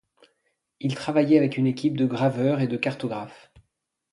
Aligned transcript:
Il 0.79 0.95
travaillait 0.95 1.37
avec 1.37 1.57
une 1.57 1.67
équipe 1.67 1.95
de 1.95 2.07
graveurs 2.07 2.59
et 2.59 2.67
de 2.67 2.75
cartographes. 2.75 3.51